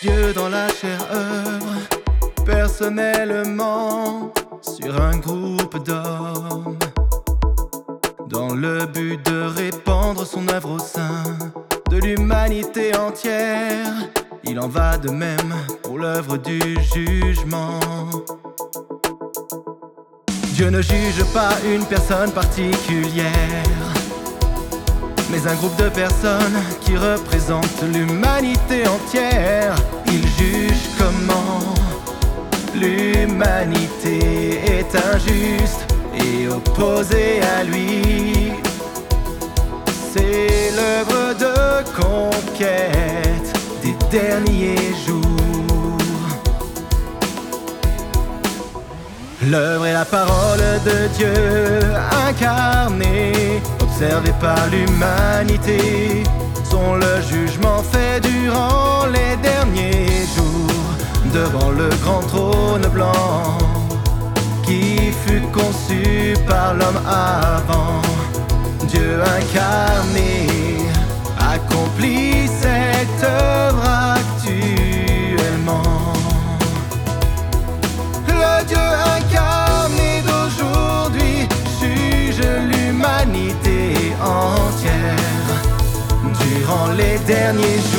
[0.00, 1.74] Dieu dans la chair œuvre
[2.46, 4.32] personnellement
[4.62, 6.78] sur un groupe d'hommes
[8.28, 11.24] dans le but de répandre son œuvre au sein
[11.90, 13.92] de l'humanité entière.
[14.44, 16.60] Il en va de même pour l'œuvre du
[16.94, 17.80] jugement.
[20.52, 23.32] Dieu ne juge pas une personne particulière,
[25.30, 29.74] mais un groupe de personnes qui représentent l'humanité entière.
[30.10, 31.74] Il juge comment
[32.74, 38.52] l'humanité est injuste et opposée à lui.
[40.12, 41.56] C'est l'œuvre de
[42.00, 43.52] conquête
[43.82, 45.28] des derniers jours.
[49.42, 51.32] L'œuvre et la parole de Dieu
[52.28, 56.24] incarnée, observée par l'humanité,
[56.70, 57.57] sont le jugement
[62.28, 63.58] trône blanc
[64.62, 68.02] qui fut conçu par l'homme avant.
[68.86, 70.46] Dieu incarné
[71.38, 73.84] accomplit cette œuvre
[74.16, 75.82] actuellement.
[78.26, 78.86] Le Dieu
[79.16, 81.48] incarné d'aujourd'hui
[81.80, 85.48] juge l'humanité entière
[86.40, 87.97] durant les derniers jours.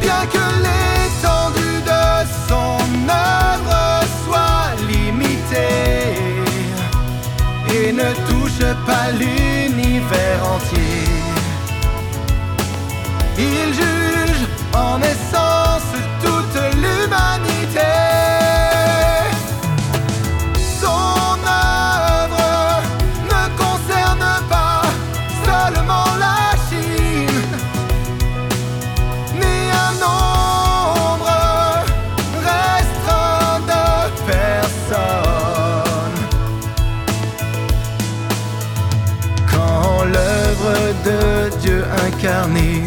[0.00, 2.06] Bien que l'étendue de
[2.48, 6.16] son œuvre soit limitée
[7.74, 11.04] et ne touche pas l'univers entier,
[13.36, 13.97] il juge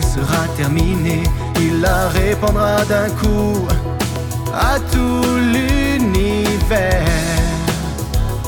[0.01, 1.23] sera terminée,
[1.57, 3.67] il la répandra d'un coup
[4.53, 5.23] à tout
[5.53, 7.03] l'univers,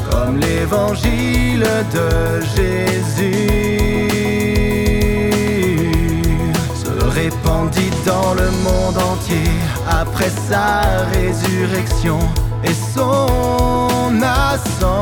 [0.10, 3.50] comme l'évangile de Jésus
[6.84, 9.52] se répandit dans le monde entier
[9.90, 12.20] après sa résurrection
[12.64, 14.93] et son ascension.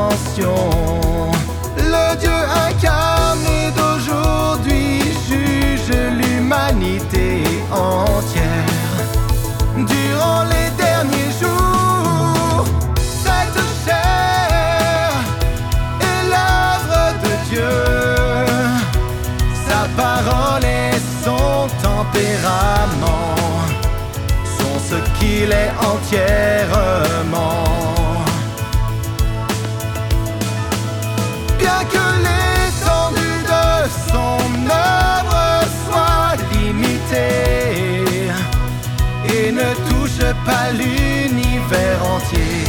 [10.22, 12.64] Durant les derniers jours.
[12.96, 15.10] Cette chair
[16.00, 17.74] est l'œuvre de Dieu,
[19.66, 20.94] sa parole et
[21.24, 23.36] son tempérament
[24.58, 27.81] sont ce qu'il est entièrement.
[40.44, 42.64] Pas l'univers entier,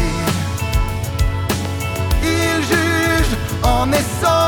[2.21, 4.42] il juge en essence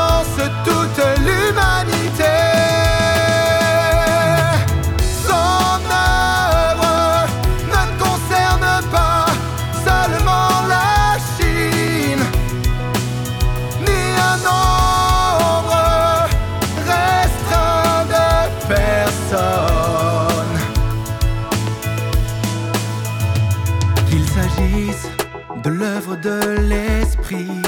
[25.96, 27.62] l'œuvre de l'esprit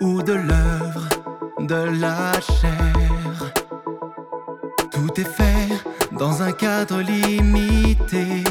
[0.00, 1.08] ou de l'œuvre
[1.60, 3.52] de la chair.
[4.90, 5.68] Tout est fait
[6.10, 8.42] dans un cadre limité,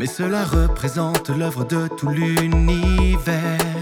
[0.00, 3.81] mais cela représente l'œuvre de tout l'univers.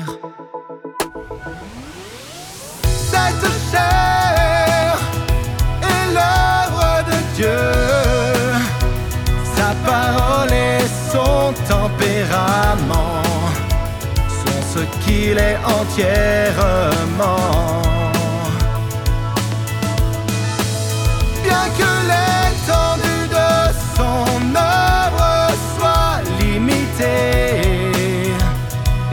[15.10, 17.36] Qu'il est entièrement.
[21.44, 23.52] Bien que l'étendue de
[23.96, 24.24] son
[24.54, 25.32] œuvre
[25.76, 28.32] soit limitée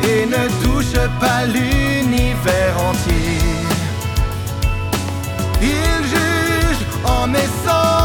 [0.10, 3.40] et ne touche pas l'univers entier,
[5.62, 6.82] il juge
[7.34, 7.97] et sang